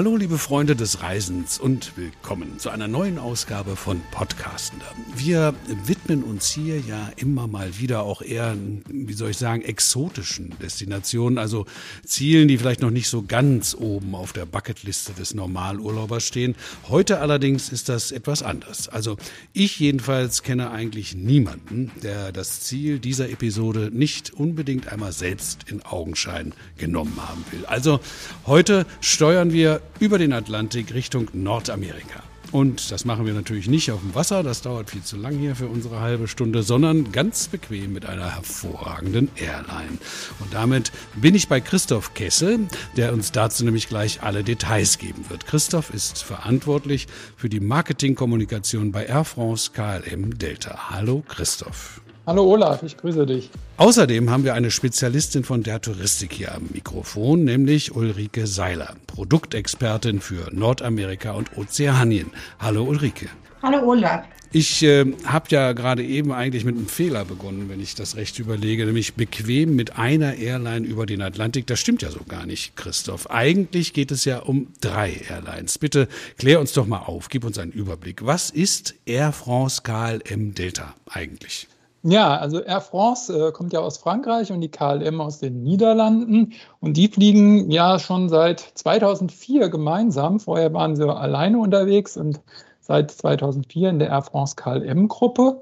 [0.00, 4.86] Hallo liebe Freunde des Reisens und willkommen zu einer neuen Ausgabe von Podcastender.
[5.14, 5.52] Wir
[5.84, 8.56] widmen uns hier ja immer mal wieder auch eher,
[8.88, 11.66] wie soll ich sagen, exotischen Destinationen, also
[12.02, 16.54] Zielen, die vielleicht noch nicht so ganz oben auf der Bucketliste des Normalurlaubers stehen.
[16.88, 18.88] Heute allerdings ist das etwas anders.
[18.88, 19.18] Also
[19.52, 25.82] ich jedenfalls kenne eigentlich niemanden, der das Ziel dieser Episode nicht unbedingt einmal selbst in
[25.82, 27.66] Augenschein genommen haben will.
[27.66, 28.00] Also
[28.46, 32.22] heute steuern wir über den Atlantik Richtung Nordamerika.
[32.52, 35.54] Und das machen wir natürlich nicht auf dem Wasser, das dauert viel zu lang hier
[35.54, 39.98] für unsere halbe Stunde, sondern ganz bequem mit einer hervorragenden Airline.
[40.40, 42.66] Und damit bin ich bei Christoph Kessel,
[42.96, 45.46] der uns dazu nämlich gleich alle Details geben wird.
[45.46, 50.90] Christoph ist verantwortlich für die Marketingkommunikation bei Air France KLM Delta.
[50.90, 52.00] Hallo Christoph.
[52.30, 53.50] Hallo Olaf, ich grüße dich.
[53.76, 60.20] Außerdem haben wir eine Spezialistin von der Touristik hier am Mikrofon, nämlich Ulrike Seiler, Produktexpertin
[60.20, 62.30] für Nordamerika und Ozeanien.
[62.60, 63.26] Hallo Ulrike.
[63.64, 64.26] Hallo Olaf.
[64.52, 68.38] Ich äh, habe ja gerade eben eigentlich mit einem Fehler begonnen, wenn ich das recht
[68.38, 71.66] überlege, nämlich bequem mit einer Airline über den Atlantik.
[71.66, 73.28] Das stimmt ja so gar nicht, Christoph.
[73.28, 75.78] Eigentlich geht es ja um drei Airlines.
[75.78, 76.06] Bitte
[76.38, 78.24] klär uns doch mal auf, gib uns einen Überblick.
[78.24, 81.66] Was ist Air France KLM Delta eigentlich?
[82.02, 86.54] Ja, also Air France äh, kommt ja aus Frankreich und die KLM aus den Niederlanden.
[86.80, 90.40] Und die fliegen ja schon seit 2004 gemeinsam.
[90.40, 92.40] Vorher waren sie alleine unterwegs und
[92.80, 95.60] seit 2004 in der Air France KLM-Gruppe.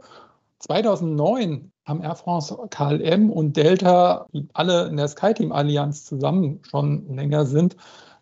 [0.61, 7.47] 2009 haben Air France KLM und Delta, die alle in der SkyTeam-Allianz zusammen schon länger
[7.47, 7.77] sind,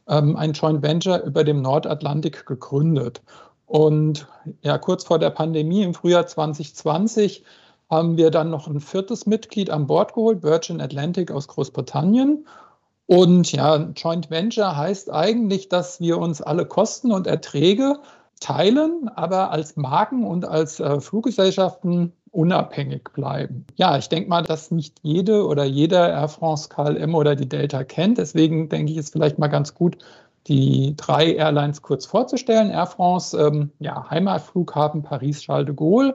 [0.09, 3.23] ähm, ein Joint Venture über dem Nordatlantik gegründet.
[3.67, 4.27] Und
[4.63, 7.45] ja, kurz vor der Pandemie im Frühjahr 2020
[7.91, 12.47] haben wir dann noch ein viertes Mitglied an Bord geholt, Virgin Atlantic aus Großbritannien.
[13.07, 18.01] Und ja, Joint Venture heißt eigentlich, dass wir uns alle Kosten und Erträge
[18.41, 23.65] teilen, aber als Marken und als äh, Fluggesellschaften unabhängig bleiben.
[23.77, 27.83] Ja, ich denke mal, dass nicht jede oder jeder Air France, KLM oder die Delta
[27.85, 28.19] kennt.
[28.19, 29.97] Deswegen denke ich, ist vielleicht mal ganz gut,
[30.47, 32.71] die drei Airlines kurz vorzustellen.
[32.71, 36.15] Air France, ähm, ja, Heimatflughafen Paris-Charles de Gaulle.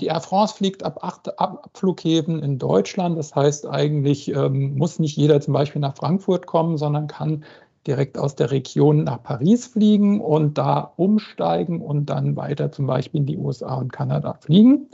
[0.00, 3.18] Die Air France fliegt ab acht Abflughäfen in Deutschland.
[3.18, 7.44] Das heißt, eigentlich ähm, muss nicht jeder zum Beispiel nach Frankfurt kommen, sondern kann
[7.86, 13.20] direkt aus der Region nach Paris fliegen und da umsteigen und dann weiter zum Beispiel
[13.20, 14.88] in die USA und Kanada fliegen.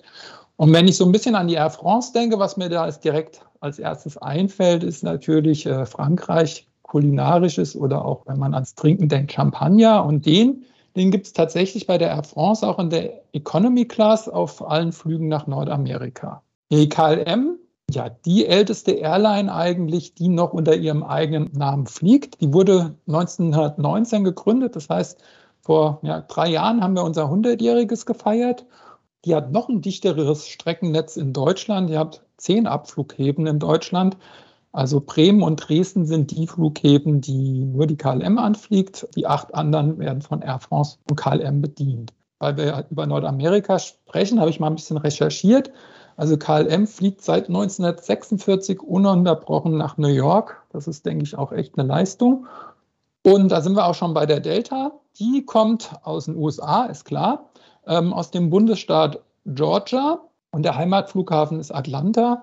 [0.57, 3.41] Und wenn ich so ein bisschen an die Air France denke, was mir da direkt
[3.61, 9.33] als erstes einfällt, ist natürlich äh, Frankreich, kulinarisches oder auch, wenn man ans Trinken denkt,
[9.33, 10.05] Champagner.
[10.05, 10.65] Und den
[10.97, 14.93] den gibt es tatsächlich bei der Air France auch in der Economy Class auf allen
[14.93, 16.43] Flügen nach Nordamerika.
[16.71, 17.59] Die KLM,
[17.91, 22.41] ja, die älteste Airline eigentlich, die noch unter ihrem eigenen Namen fliegt.
[22.41, 24.77] Die wurde 1919 gegründet.
[24.77, 25.23] Das heißt,
[25.61, 28.67] vor ja, drei Jahren haben wir unser 100-jähriges gefeiert.
[29.25, 31.91] Die hat noch ein dichteres Streckennetz in Deutschland.
[31.91, 34.17] Die hat zehn Abflughäfen in Deutschland.
[34.75, 39.07] Also Bremen und Dresden sind die Flughäfen, die nur die KLM anfliegt.
[39.15, 42.13] Die acht anderen werden von Air France und KLM bedient.
[42.41, 45.71] Weil wir über Nordamerika sprechen, habe ich mal ein bisschen recherchiert.
[46.17, 50.61] Also KLM fliegt seit 1946 ununterbrochen nach New York.
[50.71, 52.47] Das ist, denke ich, auch echt eine Leistung.
[53.23, 54.91] Und da sind wir auch schon bei der Delta.
[55.21, 57.49] Die kommt aus den USA, ist klar,
[57.87, 60.19] ähm, aus dem Bundesstaat Georgia.
[60.51, 62.43] Und der Heimatflughafen ist Atlanta.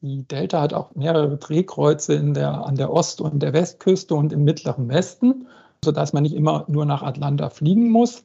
[0.00, 4.32] Die Delta hat auch mehrere Drehkreuze in der, an der Ost- und der Westküste und
[4.32, 5.48] im mittleren Westen,
[5.84, 8.24] sodass man nicht immer nur nach Atlanta fliegen muss.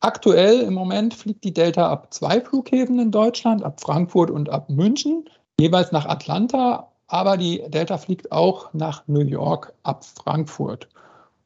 [0.00, 4.70] Aktuell im Moment fliegt die Delta ab zwei Flughäfen in Deutschland, ab Frankfurt und ab
[4.70, 5.28] München,
[5.60, 10.88] jeweils nach Atlanta, aber die Delta fliegt auch nach New York ab Frankfurt.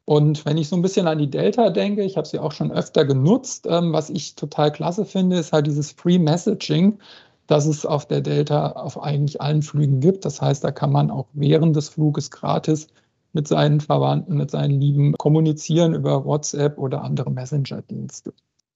[0.05, 2.71] Und wenn ich so ein bisschen an die Delta denke, ich habe sie auch schon
[2.71, 6.99] öfter genutzt, ähm, was ich total klasse finde, ist halt dieses Free Messaging
[7.47, 10.25] dass es auf der Delta auf eigentlich allen Flügen gibt.
[10.25, 12.87] Das heißt, da kann man auch während des Fluges gratis
[13.33, 18.33] mit seinen Verwandten, mit seinen Lieben kommunizieren über WhatsApp oder andere Messenger-Dienste.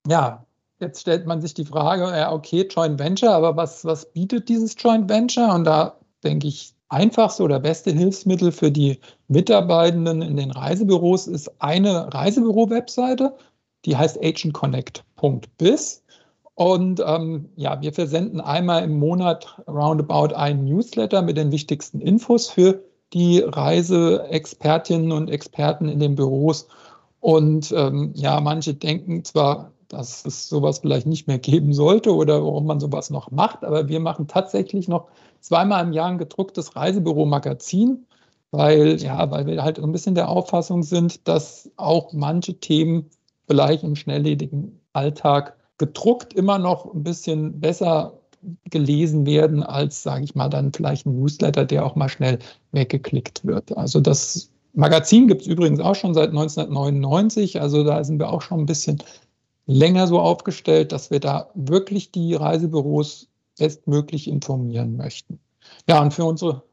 [0.07, 0.45] Ja,
[0.79, 4.75] jetzt stellt man sich die Frage, ja, okay, Joint Venture, aber was, was bietet dieses
[4.77, 5.53] Joint Venture?
[5.53, 11.61] Und da denke ich, einfachste oder beste Hilfsmittel für die Mitarbeitenden in den Reisebüros ist
[11.61, 13.35] eine Reisebüro-Webseite,
[13.85, 16.03] die heißt agentconnect.biz.
[16.59, 22.49] Und ähm, ja, wir versenden einmal im Monat roundabout einen Newsletter mit den wichtigsten Infos
[22.49, 22.83] für
[23.13, 26.67] die Reiseexpertinnen und Experten in den Büros.
[27.21, 32.43] Und ähm, ja, manche denken zwar, dass es sowas vielleicht nicht mehr geben sollte oder
[32.43, 35.07] warum man sowas noch macht, aber wir machen tatsächlich noch
[35.39, 38.05] zweimal im Jahr ein gedrucktes Reisebüro-Magazin
[38.51, 43.09] weil, ja, weil wir halt ein bisschen der Auffassung sind, dass auch manche Themen
[43.47, 48.13] vielleicht im schnelllebigen Alltag gedruckt immer noch ein bisschen besser
[48.69, 52.39] gelesen werden als, sage ich mal, dann vielleicht ein Newsletter, der auch mal schnell
[52.71, 53.75] weggeklickt wird.
[53.75, 58.41] Also das Magazin gibt es übrigens auch schon seit 1999, also da sind wir auch
[58.41, 59.01] schon ein bisschen
[59.65, 63.27] länger so aufgestellt, dass wir da wirklich die Reisebüros
[63.57, 65.39] bestmöglich informieren möchten.
[65.87, 66.63] Ja, und für unsere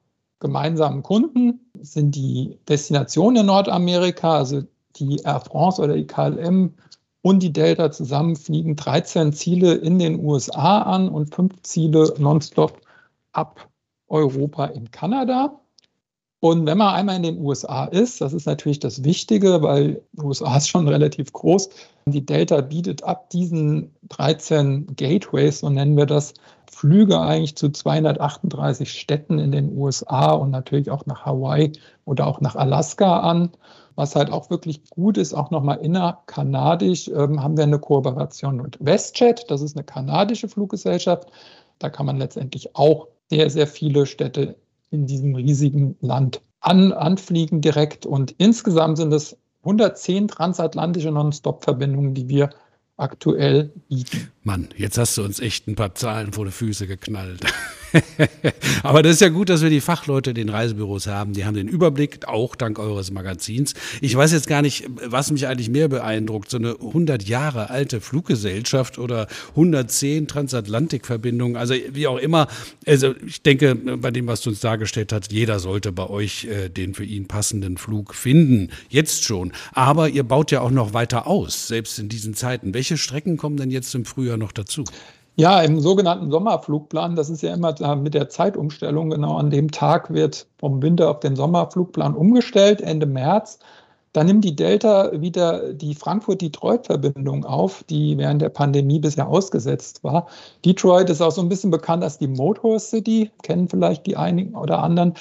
[0.41, 4.63] gemeinsamen Kunden sind die Destinationen in Nordamerika, also
[4.97, 6.75] die Air France oder die KLM
[7.27, 12.81] und die Delta zusammen fliegen 13 Ziele in den USA an und fünf Ziele nonstop
[13.33, 13.69] ab
[14.07, 15.59] Europa in Kanada.
[16.41, 20.23] Und wenn man einmal in den USA ist, das ist natürlich das Wichtige, weil die
[20.23, 21.69] USA ist schon relativ groß.
[22.07, 26.35] Die Delta bietet ab diesen 13 Gateways, so nennen wir das,
[26.77, 31.73] Flüge eigentlich zu 238 Städten in den USA und natürlich auch nach Hawaii
[32.05, 33.51] oder auch nach Alaska an.
[33.95, 38.77] Was halt auch wirklich gut ist, auch nochmal innerkanadisch, ähm, haben wir eine Kooperation mit
[38.79, 39.47] WestJet.
[39.49, 41.31] Das ist eine kanadische Fluggesellschaft.
[41.79, 44.57] Da kann man letztendlich auch sehr, sehr viele Städte
[44.97, 48.07] in diesem riesigen Land an, anfliegen direkt.
[48.07, 52.51] Und insgesamt sind es 110 transatlantische Non-Stop-Verbindungen, die wir
[52.97, 54.33] aktuell bieten.
[54.47, 57.41] Mann, jetzt hast du uns echt ein paar Zahlen vor die Füße geknallt.
[58.83, 61.33] Aber das ist ja gut, dass wir die Fachleute in den Reisebüros haben.
[61.33, 63.75] Die haben den Überblick, auch dank eures Magazins.
[64.01, 66.51] Ich weiß jetzt gar nicht, was mich eigentlich mehr beeindruckt.
[66.51, 71.57] So eine 100 Jahre alte Fluggesellschaft oder 110 Transatlantikverbindungen.
[71.57, 72.47] Also wie auch immer.
[72.87, 76.69] Also ich denke, bei dem, was du uns dargestellt hast, jeder sollte bei euch äh,
[76.69, 78.71] den für ihn passenden Flug finden.
[78.89, 79.53] Jetzt schon.
[79.73, 82.75] Aber ihr baut ja auch noch weiter aus, selbst in diesen Zeiten.
[82.75, 84.85] Welche Strecken kommen denn jetzt im Frühjahr noch dazu?
[85.39, 90.11] Ja, im sogenannten Sommerflugplan, das ist ja immer mit der Zeitumstellung, genau an dem Tag
[90.13, 93.59] wird vom Winter auf den Sommerflugplan umgestellt, Ende März.
[94.15, 100.27] Da nimmt die Delta wieder die Frankfurt-Detroit-Verbindung auf, die während der Pandemie bisher ausgesetzt war.
[100.65, 104.55] Detroit ist auch so ein bisschen bekannt als die Motor City, kennen vielleicht die einigen
[104.55, 105.13] oder anderen.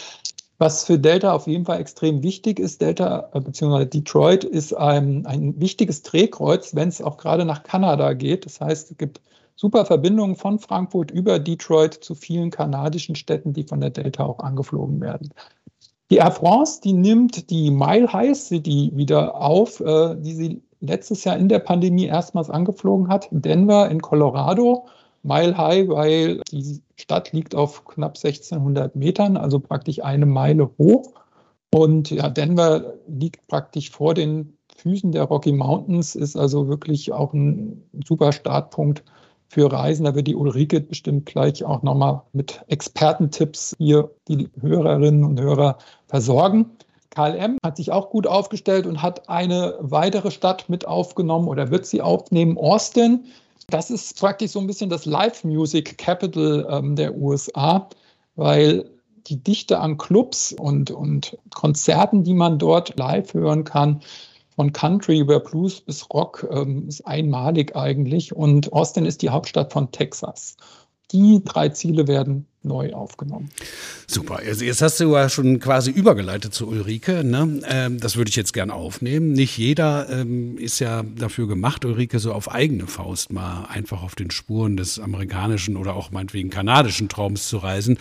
[0.58, 3.86] Was für Delta auf jeden Fall extrem wichtig ist, Delta äh, bzw.
[3.86, 8.46] Detroit ist ein, ein wichtiges Drehkreuz, wenn es auch gerade nach Kanada geht.
[8.46, 9.22] Das heißt, es gibt
[9.56, 14.40] super Verbindungen von Frankfurt über Detroit zu vielen kanadischen Städten, die von der Delta auch
[14.40, 15.30] angeflogen werden.
[16.10, 21.24] Die Air France, die nimmt die Mile High City wieder auf, äh, die sie letztes
[21.24, 23.28] Jahr in der Pandemie erstmals angeflogen hat.
[23.32, 24.88] Denver in Colorado.
[25.26, 31.14] Mile High, weil die Stadt liegt auf knapp 1600 Metern, also praktisch eine Meile hoch.
[31.74, 37.34] Und ja, Denver liegt praktisch vor den Füßen der Rocky Mountains, ist also wirklich auch
[37.34, 39.04] ein super Startpunkt
[39.48, 40.06] für Reisen.
[40.06, 45.80] Da wird die Ulrike bestimmt gleich auch nochmal mit Expertentipps hier die Hörerinnen und Hörer
[46.08, 46.78] versorgen.
[47.10, 51.86] KLM hat sich auch gut aufgestellt und hat eine weitere Stadt mit aufgenommen oder wird
[51.86, 53.26] sie aufnehmen, Austin.
[53.68, 57.90] Das ist praktisch so ein bisschen das Live Music Capital ähm, der USA,
[58.36, 58.90] weil
[59.28, 64.02] die Dichte an Clubs und, und Konzerten, die man dort live hören kann,
[64.56, 68.36] von Country über Blues bis Rock ähm, ist einmalig eigentlich.
[68.36, 70.56] Und Austin ist die Hauptstadt von Texas.
[71.12, 73.50] Die drei Ziele werden neu aufgenommen.
[74.08, 74.42] Super.
[74.44, 77.24] Jetzt hast du ja schon quasi übergeleitet zu Ulrike.
[77.24, 77.62] Ne?
[77.68, 79.34] Ähm, das würde ich jetzt gern aufnehmen.
[79.34, 84.16] Nicht jeder ähm, ist ja dafür gemacht, Ulrike so auf eigene Faust mal einfach auf
[84.16, 87.98] den Spuren des amerikanischen oder auch meinetwegen kanadischen Traums zu reisen.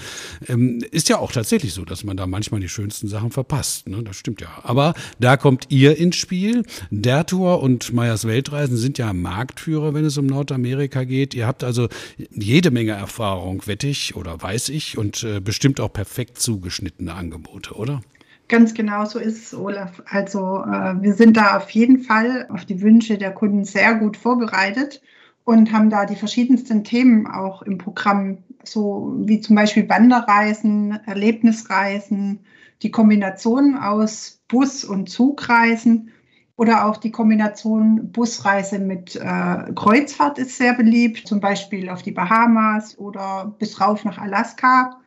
[0.49, 3.89] Ähm, ist ja auch tatsächlich so, dass man da manchmal die schönsten Sachen verpasst.
[3.89, 4.03] Ne?
[4.03, 4.49] Das stimmt ja.
[4.63, 6.65] Aber da kommt ihr ins Spiel.
[6.91, 11.35] Der Tour und Meyers Weltreisen sind ja Marktführer, wenn es um Nordamerika geht.
[11.35, 11.89] Ihr habt also
[12.31, 17.75] jede Menge Erfahrung, wettig oder weiß weiß ich, und äh, bestimmt auch perfekt zugeschnittene Angebote,
[17.75, 18.03] oder?
[18.47, 20.01] Ganz genau so ist es, Olaf.
[20.07, 24.17] Also äh, wir sind da auf jeden Fall auf die Wünsche der Kunden sehr gut
[24.17, 25.03] vorbereitet
[25.43, 32.41] und haben da die verschiedensten Themen auch im Programm, so wie zum Beispiel Wanderreisen, Erlebnisreisen,
[32.83, 36.11] die Kombination aus Bus- und Zugreisen
[36.57, 42.13] oder auch die Kombination Busreise mit äh, Kreuzfahrt ist sehr beliebt, zum Beispiel auf die
[42.13, 45.01] Bahamas oder bis rauf nach Alaska.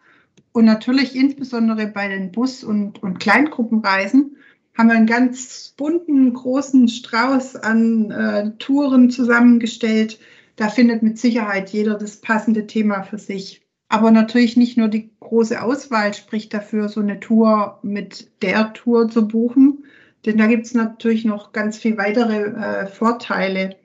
[0.51, 4.36] Und natürlich insbesondere bei den Bus- und, und Kleingruppenreisen
[4.77, 10.20] haben wir einen ganz bunten, großen Strauß an äh, Touren zusammengestellt.
[10.56, 13.62] Da findet mit Sicherheit jeder das passende Thema für sich.
[13.89, 19.10] Aber natürlich nicht nur die große Auswahl spricht dafür, so eine Tour mit der Tour
[19.10, 19.86] zu buchen,
[20.27, 23.77] denn da gibt es natürlich noch ganz viel weitere äh, Vorteile.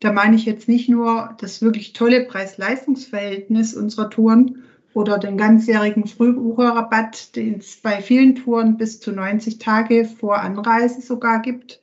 [0.00, 6.06] Da meine ich jetzt nicht nur das wirklich tolle Preis-Leistungs-Verhältnis unserer Touren, oder den ganzjährigen
[6.06, 11.80] Frühbucherrabatt, den es bei vielen Touren bis zu 90 Tage vor Anreise sogar gibt.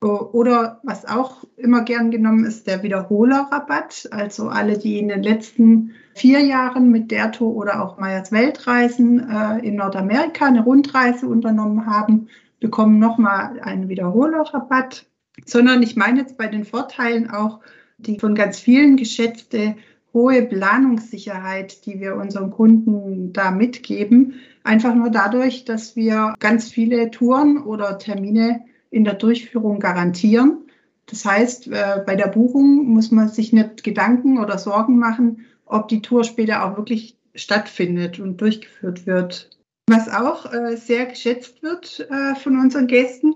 [0.00, 4.08] Oder was auch immer gern genommen ist, der Wiederholerrabatt.
[4.10, 9.28] Also alle, die in den letzten vier Jahren mit der Tour oder auch Meyers Weltreisen
[9.28, 12.28] äh, in Nordamerika eine Rundreise unternommen haben,
[12.60, 15.06] bekommen nochmal einen Wiederholerrabatt.
[15.44, 17.60] Sondern ich meine jetzt bei den Vorteilen auch
[17.98, 19.76] die von ganz vielen geschätzte
[20.12, 24.34] hohe Planungssicherheit, die wir unseren Kunden da mitgeben.
[24.64, 30.70] Einfach nur dadurch, dass wir ganz viele Touren oder Termine in der Durchführung garantieren.
[31.04, 35.88] Das heißt, äh, bei der Buchung muss man sich nicht Gedanken oder Sorgen machen, ob
[35.88, 39.50] die Tour später auch wirklich stattfindet und durchgeführt wird.
[39.88, 43.34] Was auch äh, sehr geschätzt wird äh, von unseren Gästen,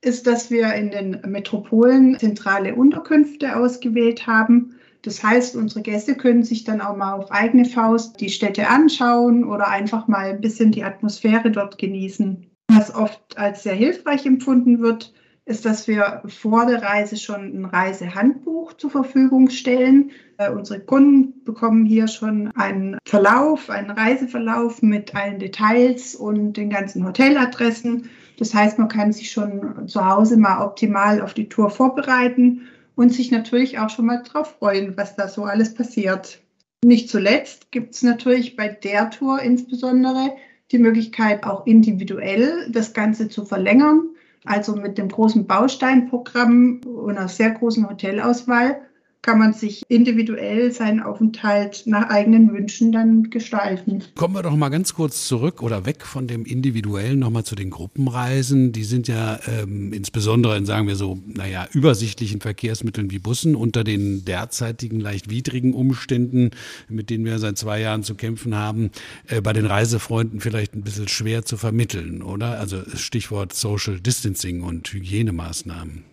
[0.00, 4.76] ist, dass wir in den Metropolen zentrale Unterkünfte ausgewählt haben.
[5.02, 9.44] Das heißt, unsere Gäste können sich dann auch mal auf eigene Faust die Städte anschauen
[9.44, 12.46] oder einfach mal ein bisschen die Atmosphäre dort genießen.
[12.70, 15.12] Was oft als sehr hilfreich empfunden wird,
[15.48, 20.10] ist, dass wir vor der Reise schon ein Reisehandbuch zur Verfügung stellen.
[20.36, 26.68] Äh, unsere Kunden bekommen hier schon einen Verlauf, einen Reiseverlauf mit allen Details und den
[26.68, 28.10] ganzen Hoteladressen.
[28.38, 33.12] Das heißt, man kann sich schon zu Hause mal optimal auf die Tour vorbereiten und
[33.12, 36.40] sich natürlich auch schon mal drauf freuen, was da so alles passiert.
[36.84, 40.32] Nicht zuletzt gibt es natürlich bei der Tour insbesondere
[40.70, 44.10] die Möglichkeit, auch individuell das Ganze zu verlängern.
[44.44, 48.87] Also mit dem großen Bausteinprogramm und einer sehr großen Hotelauswahl
[49.28, 54.02] kann man sich individuell seinen Aufenthalt nach eigenen Wünschen dann gestalten.
[54.14, 57.68] Kommen wir doch mal ganz kurz zurück oder weg von dem individuellen nochmal zu den
[57.68, 58.72] Gruppenreisen.
[58.72, 63.84] Die sind ja ähm, insbesondere in, sagen wir so, naja, übersichtlichen Verkehrsmitteln wie Bussen unter
[63.84, 66.52] den derzeitigen leicht widrigen Umständen,
[66.88, 68.92] mit denen wir seit zwei Jahren zu kämpfen haben,
[69.26, 72.58] äh, bei den Reisefreunden vielleicht ein bisschen schwer zu vermitteln, oder?
[72.58, 76.04] Also Stichwort Social Distancing und Hygienemaßnahmen.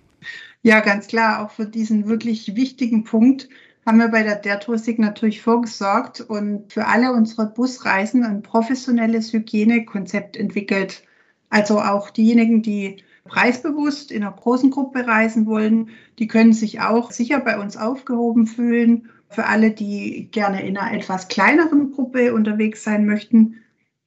[0.65, 1.45] Ja, ganz klar.
[1.45, 3.49] Auch für diesen wirklich wichtigen Punkt
[3.85, 9.31] haben wir bei der Der Touristik natürlich vorgesorgt und für alle unsere Busreisen ein professionelles
[9.31, 11.03] Hygienekonzept entwickelt.
[11.51, 17.11] Also auch diejenigen, die preisbewusst in einer großen Gruppe reisen wollen, die können sich auch
[17.11, 19.11] sicher bei uns aufgehoben fühlen.
[19.29, 23.57] Für alle, die gerne in einer etwas kleineren Gruppe unterwegs sein möchten,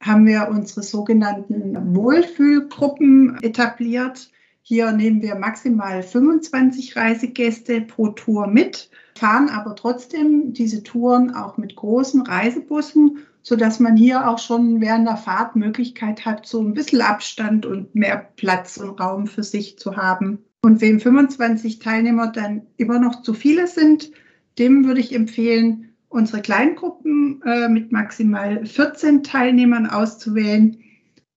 [0.01, 4.29] haben wir unsere sogenannten Wohlfühlgruppen etabliert.
[4.69, 11.57] Hier nehmen wir maximal 25 Reisegäste pro Tour mit, fahren aber trotzdem diese Touren auch
[11.57, 16.75] mit großen Reisebussen, sodass man hier auch schon während der Fahrt Möglichkeit hat, so ein
[16.75, 20.37] bisschen Abstand und mehr Platz und Raum für sich zu haben.
[20.61, 24.11] Und wem 25 Teilnehmer dann immer noch zu viele sind,
[24.59, 30.77] dem würde ich empfehlen, unsere Kleingruppen äh, mit maximal 14 Teilnehmern auszuwählen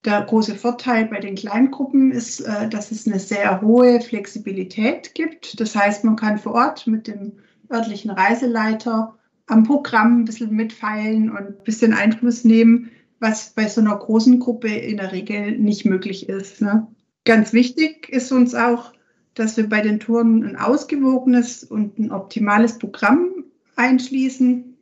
[0.05, 5.59] der große Vorteil bei den Kleingruppen ist, äh, dass es eine sehr hohe Flexibilität gibt.
[5.59, 7.33] Das heißt, man kann vor Ort mit dem
[7.71, 9.15] örtlichen Reiseleiter
[9.47, 14.39] am Programm ein bisschen mitfeilen und ein bisschen Einfluss nehmen, was bei so einer großen
[14.39, 16.61] Gruppe in der Regel nicht möglich ist.
[16.61, 16.87] Ne?
[17.25, 18.91] Ganz wichtig ist uns auch,
[19.33, 23.45] dass wir bei den Touren ein ausgewogenes und ein optimales Programm
[23.75, 24.72] einschließen,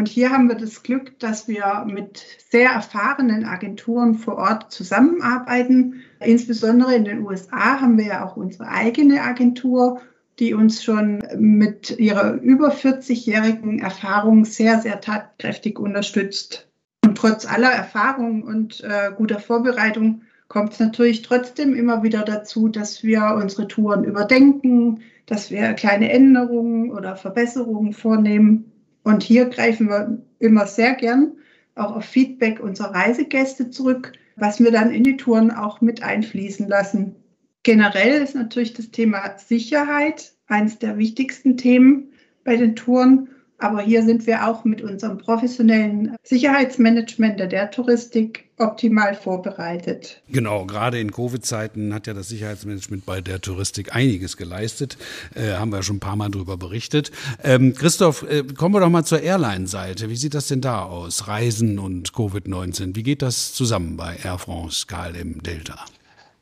[0.00, 6.02] und hier haben wir das Glück, dass wir mit sehr erfahrenen Agenturen vor Ort zusammenarbeiten.
[6.20, 10.00] Insbesondere in den USA haben wir ja auch unsere eigene Agentur,
[10.38, 16.68] die uns schon mit ihrer über 40-jährigen Erfahrung sehr, sehr tatkräftig unterstützt.
[17.04, 22.68] Und trotz aller Erfahrung und äh, guter Vorbereitung kommt es natürlich trotzdem immer wieder dazu,
[22.68, 28.69] dass wir unsere Touren überdenken, dass wir kleine Änderungen oder Verbesserungen vornehmen.
[29.02, 31.32] Und hier greifen wir immer sehr gern
[31.80, 36.68] auch auf Feedback unserer Reisegäste zurück, was wir dann in die Touren auch mit einfließen
[36.68, 37.16] lassen.
[37.62, 42.12] Generell ist natürlich das Thema Sicherheit eines der wichtigsten Themen
[42.44, 43.28] bei den Touren.
[43.60, 50.22] Aber hier sind wir auch mit unserem professionellen Sicherheitsmanagement der, Touristik optimal vorbereitet.
[50.28, 54.96] Genau, gerade in Covid-Zeiten hat ja das Sicherheitsmanagement bei der Touristik einiges geleistet.
[55.34, 57.10] Äh, haben wir schon ein paar Mal darüber berichtet.
[57.44, 60.08] Ähm, Christoph, äh, kommen wir doch mal zur Airline-Seite.
[60.08, 61.28] Wie sieht das denn da aus?
[61.28, 62.96] Reisen und Covid-19.
[62.96, 65.84] Wie geht das zusammen bei Air France, KLM, Delta?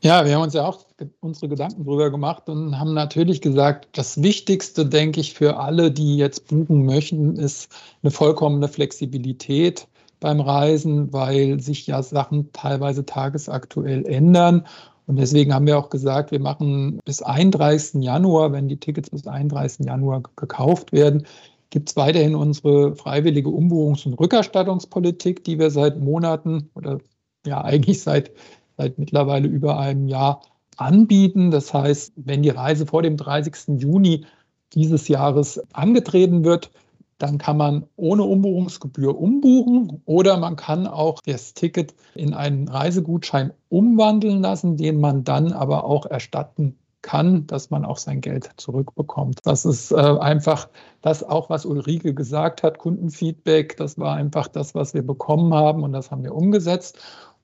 [0.01, 0.85] Ja, wir haben uns ja auch
[1.19, 6.15] unsere Gedanken drüber gemacht und haben natürlich gesagt, das Wichtigste, denke ich, für alle, die
[6.15, 7.69] jetzt buchen möchten, ist
[8.01, 9.89] eine vollkommene Flexibilität
[10.21, 14.65] beim Reisen, weil sich ja Sachen teilweise tagesaktuell ändern.
[15.05, 18.01] Und deswegen haben wir auch gesagt, wir machen bis 31.
[18.01, 19.85] Januar, wenn die Tickets bis 31.
[19.85, 21.25] Januar gekauft werden,
[21.71, 26.99] gibt es weiterhin unsere freiwillige Umbuchungs- und Rückerstattungspolitik, die wir seit Monaten oder
[27.45, 28.31] ja eigentlich seit,
[28.79, 30.41] seit mittlerweile über einem Jahr
[30.77, 31.51] anbieten.
[31.51, 33.81] Das heißt, wenn die Reise vor dem 30.
[33.81, 34.25] Juni
[34.73, 36.71] dieses Jahres angetreten wird,
[37.17, 43.51] dann kann man ohne Umbuchungsgebühr umbuchen oder man kann auch das Ticket in einen Reisegutschein
[43.67, 49.39] umwandeln lassen, den man dann aber auch erstatten kann, dass man auch sein Geld zurückbekommt.
[49.43, 50.69] Das ist äh, einfach
[51.01, 55.83] das auch, was Ulrike gesagt hat, Kundenfeedback, das war einfach das, was wir bekommen haben
[55.83, 56.99] und das haben wir umgesetzt.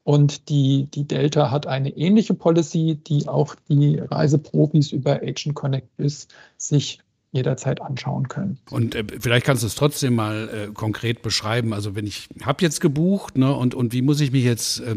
[0.06, 5.98] Und die, die Delta hat eine ähnliche Policy, die auch die Reiseprofis über Agent Connect
[5.98, 7.00] Biz sich
[7.32, 8.60] jederzeit anschauen können.
[8.70, 11.74] Und äh, vielleicht kannst du es trotzdem mal äh, konkret beschreiben.
[11.74, 14.96] Also wenn ich habe jetzt gebucht, ne, und, und wie muss ich mich jetzt äh,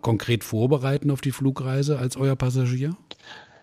[0.00, 2.96] konkret vorbereiten auf die Flugreise als euer Passagier?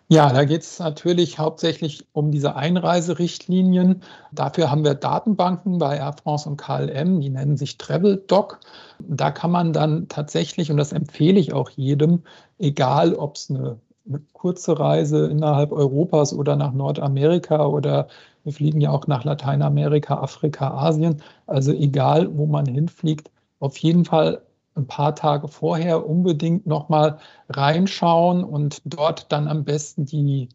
[0.10, 4.04] Ja, da geht es natürlich hauptsächlich um diese Einreiserichtlinien.
[4.32, 8.60] Dafür haben wir Datenbanken bei Air France und KLM, die nennen sich TravelDoc.
[9.00, 12.24] Da kann man dann tatsächlich, und das empfehle ich auch jedem,
[12.60, 18.10] egal ob es eine eine kurze Reise innerhalb Europas oder nach Nordamerika oder
[18.44, 21.22] wir fliegen ja auch nach Lateinamerika, Afrika, Asien.
[21.48, 24.42] Also egal, wo man hinfliegt, auf jeden Fall
[24.76, 30.50] ein paar Tage vorher unbedingt nochmal reinschauen und dort dann am besten die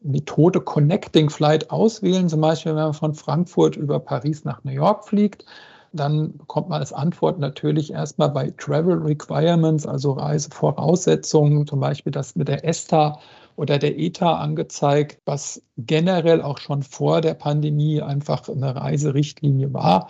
[0.00, 2.28] Methode Connecting Flight auswählen.
[2.28, 5.44] Zum Beispiel, wenn man von Frankfurt über Paris nach New York fliegt,
[5.92, 12.34] dann bekommt man als Antwort natürlich erstmal bei Travel Requirements, also Reisevoraussetzungen, zum Beispiel das
[12.34, 13.18] mit der ESTA
[13.56, 20.08] oder der ETA angezeigt, was generell auch schon vor der Pandemie einfach eine Reiserichtlinie war.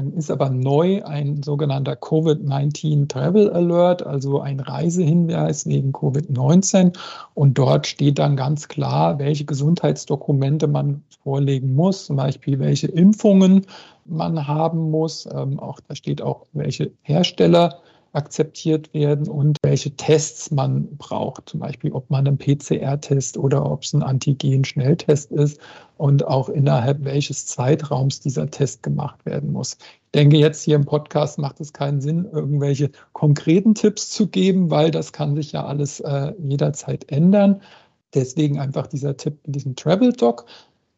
[0.00, 6.96] Dann ist aber neu ein sogenannter Covid-19 Travel Alert, also ein Reisehinweis wegen Covid-19.
[7.34, 13.66] Und dort steht dann ganz klar, welche Gesundheitsdokumente man vorlegen muss, zum Beispiel welche Impfungen
[14.06, 15.28] man haben muss.
[15.34, 21.48] Ähm, auch, da steht auch, welche Hersteller akzeptiert werden und welche Tests man braucht.
[21.48, 25.60] Zum Beispiel, ob man einen PCR-Test oder ob es ein Antigen-Schnelltest ist
[25.96, 29.76] und auch innerhalb welches Zeitraums dieser Test gemacht werden muss.
[30.06, 34.70] Ich denke, jetzt hier im Podcast macht es keinen Sinn, irgendwelche konkreten Tipps zu geben,
[34.70, 37.60] weil das kann sich ja alles äh, jederzeit ändern.
[38.14, 40.46] Deswegen einfach dieser Tipp in diesem Travel Doc.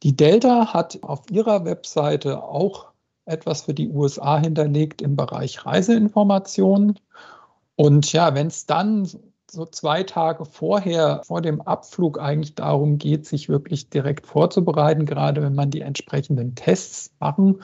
[0.03, 2.92] Die Delta hat auf ihrer Webseite auch
[3.25, 6.99] etwas für die USA hinterlegt im Bereich Reiseinformationen.
[7.77, 9.09] Und ja, wenn es dann
[9.51, 15.43] so zwei Tage vorher, vor dem Abflug eigentlich darum geht, sich wirklich direkt vorzubereiten, gerade
[15.43, 17.61] wenn man die entsprechenden Tests machen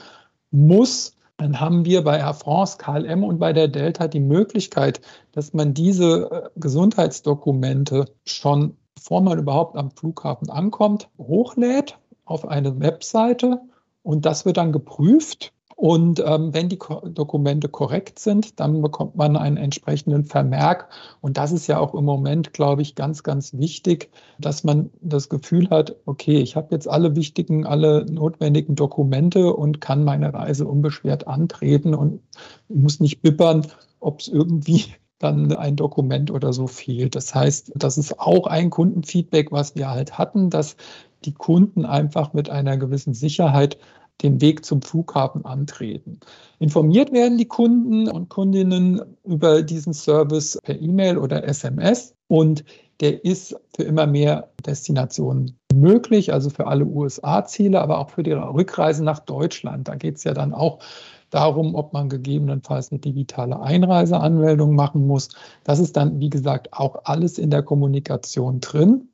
[0.50, 5.00] muss, dann haben wir bei Air France, KLM und bei der Delta die Möglichkeit,
[5.32, 12.80] dass man diese äh, Gesundheitsdokumente schon, bevor man überhaupt am Flughafen ankommt, hochlädt auf eine
[12.80, 13.60] Webseite
[14.08, 15.52] und das wird dann geprüft.
[15.76, 20.88] Und ähm, wenn die Ko Dokumente korrekt sind, dann bekommt man einen entsprechenden Vermerk.
[21.20, 25.28] Und das ist ja auch im Moment, glaube ich, ganz, ganz wichtig, dass man das
[25.28, 30.66] Gefühl hat, okay, ich habe jetzt alle wichtigen, alle notwendigen Dokumente und kann meine Reise
[30.66, 32.22] unbeschwert antreten und
[32.70, 33.66] muss nicht bippern,
[34.00, 34.86] ob es irgendwie
[35.18, 37.14] dann ein Dokument oder so fehlt.
[37.14, 40.76] Das heißt, das ist auch ein Kundenfeedback, was wir halt hatten, dass
[41.24, 43.78] die Kunden einfach mit einer gewissen Sicherheit
[44.22, 46.18] den Weg zum Flughafen antreten.
[46.59, 52.64] Informiert werden die Kunden und Kundinnen über diesen Service per E-Mail oder SMS und
[53.00, 58.33] der ist für immer mehr Destinationen möglich, also für alle USA-Ziele, aber auch für die
[58.33, 59.87] Rückreise nach Deutschland.
[59.87, 60.81] Da geht es ja dann auch
[61.30, 65.28] darum, ob man gegebenenfalls eine digitale Einreiseanmeldung machen muss.
[65.64, 69.08] Das ist dann, wie gesagt, auch alles in der Kommunikation drin.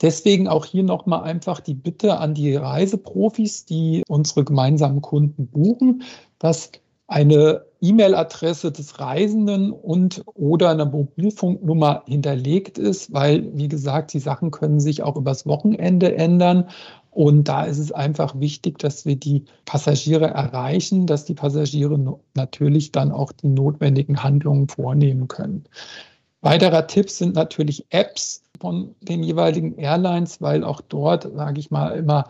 [0.00, 6.02] Deswegen auch hier nochmal einfach die Bitte an die Reiseprofis, die unsere gemeinsamen Kunden buchen,
[6.38, 6.70] dass
[7.08, 14.50] eine E-Mail-Adresse des Reisenden und oder eine Mobilfunknummer hinterlegt ist, weil, wie gesagt, die Sachen
[14.50, 16.68] können sich auch übers Wochenende ändern.
[17.10, 22.92] Und da ist es einfach wichtig, dass wir die Passagiere erreichen, dass die Passagiere natürlich
[22.92, 25.64] dann auch die notwendigen Handlungen vornehmen können.
[26.40, 31.96] Weiterer Tipp sind natürlich Apps von den jeweiligen Airlines, weil auch dort, sage ich mal,
[31.96, 32.24] immer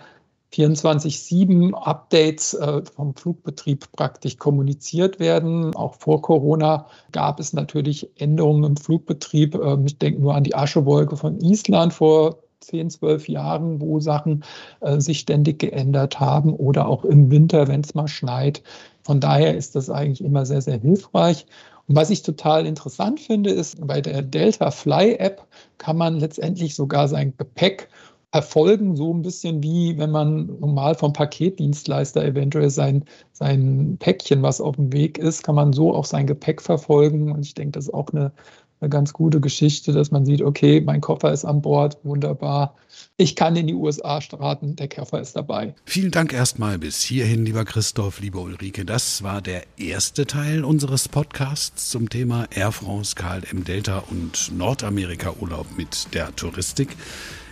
[0.54, 5.74] 24-7 Updates äh, vom Flugbetrieb praktisch kommuniziert werden.
[5.74, 9.54] Auch vor Corona gab es natürlich Änderungen im Flugbetrieb.
[9.54, 14.44] Äh, ich denke nur an die Aschewolke von Island vor 10, 12 Jahren, wo Sachen
[14.80, 18.62] äh, sich ständig geändert haben oder auch im Winter, wenn es mal schneit.
[19.02, 21.46] Von daher ist das eigentlich immer sehr, sehr hilfreich.
[21.86, 25.46] Und was ich total interessant finde, ist, bei der Delta Fly App
[25.78, 27.88] kann man letztendlich sogar sein Gepäck
[28.32, 34.60] verfolgen, so ein bisschen wie wenn man normal vom Paketdienstleister eventuell sein, sein Päckchen, was
[34.60, 37.32] auf dem Weg ist, kann man so auch sein Gepäck verfolgen.
[37.32, 38.32] Und ich denke, das ist auch eine,
[38.80, 42.76] eine ganz gute Geschichte, dass man sieht, okay, mein Koffer ist an Bord, wunderbar.
[43.16, 45.74] Ich kann in die USA starten, der Koffer ist dabei.
[45.86, 48.84] Vielen Dank erstmal bis hierhin, lieber Christoph, liebe Ulrike.
[48.84, 55.32] Das war der erste Teil unseres Podcasts zum Thema Air France, KLM Delta und Nordamerika
[55.40, 56.94] Urlaub mit der Touristik.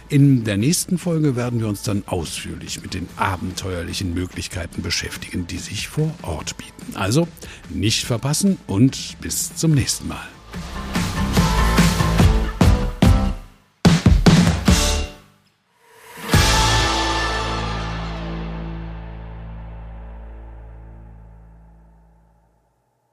[0.09, 5.59] In der nächsten Folge werden wir uns dann ausführlich mit den abenteuerlichen Möglichkeiten beschäftigen, die
[5.59, 6.95] sich vor Ort bieten.
[6.95, 7.27] Also
[7.71, 10.29] nicht verpassen und bis zum nächsten Mal.